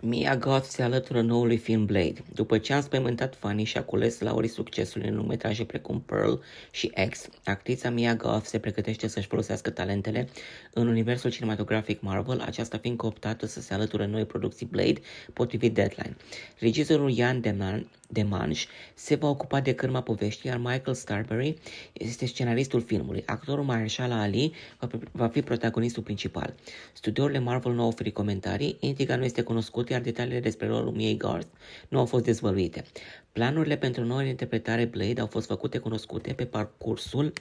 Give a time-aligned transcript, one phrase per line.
[0.00, 2.24] Mia Goth se alătură noului film Blade.
[2.34, 6.32] După ce a înspăimântat fanii și a cules laurii succesului în lungmetraje precum Pearl
[6.70, 10.28] și X, actrița Mia Goth se pregătește să-și folosească talentele
[10.72, 15.00] în universul cinematografic Marvel, aceasta fiind cooptată să se alăture noi producții Blade,
[15.32, 16.16] potrivit Deadline.
[16.58, 21.54] Regizorul Ian Deman, Demanș se va ocupa de cârma poveștii, iar Michael Starbury
[21.92, 23.22] este scenaristul filmului.
[23.26, 24.54] Actorul Mahershala Ali
[25.12, 26.54] va fi protagonistul principal.
[26.92, 31.16] Studiourile Marvel nu au oferit comentarii, intriga nu este cunoscută, iar detaliile despre rolul Miei
[31.16, 31.48] Garth
[31.88, 32.84] nu au fost dezvăluite.
[33.32, 37.32] Planurile pentru noua interpretare Blade au fost făcute cunoscute pe parcursul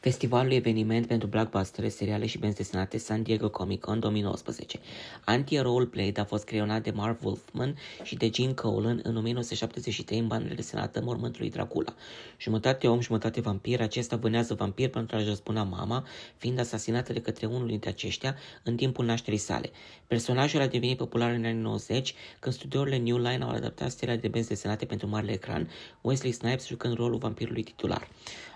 [0.00, 4.78] festivalul eveniment pentru blockbuster, seriale și benzi desenate San Diego Comic Con 2019.
[5.24, 10.18] Anti Role Played a fost creionat de Marv Wolfman și de Gene Colan în 1973
[10.18, 11.94] în bandele desenată Mormântului Dracula.
[12.38, 17.46] Jumătate om, jumătate vampir, acesta vânează vampir pentru a-și răspuna mama, fiind asasinată de către
[17.46, 19.70] unul dintre aceștia în timpul nașterii sale.
[20.06, 24.28] Personajul a devenit popular în anii 90 când studiourile New Line au adaptat seria de
[24.28, 28.08] benzi desenate pentru marele ecran, Wesley Snipes jucând rolul vampirului titular.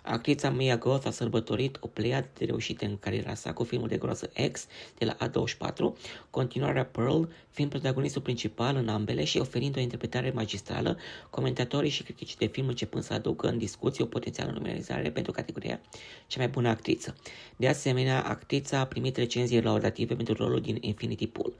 [0.02, 3.96] Actrița Mia Goth a sărbătorit o pleiadă de reușite în cariera sa cu filmul de
[3.96, 4.66] groază X
[4.98, 5.92] de la A24,
[6.30, 10.98] continuarea Pearl, fiind protagonistul principal în ambele și oferind o interpretare magistrală,
[11.30, 15.80] comentatorii și criticii de film începând să aducă în discuție o potențială nominalizare pentru categoria
[16.32, 17.16] cea mai bună actriță.
[17.56, 21.52] De asemenea, actrița a primit recenzii laudative pentru rolul din Infinity Pool.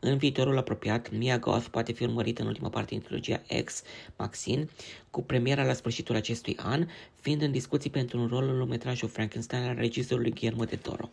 [0.00, 3.82] În viitorul apropiat, Mia Goth poate fi urmărită în ultima parte din trilogia X,
[4.16, 4.68] Maxine,
[5.10, 6.86] cu premiera la sfârșitul acestui an,
[7.20, 11.10] fiind în discuții pentru un rol în lungmetrajul Frankenstein al regizorului Guillermo de Toro.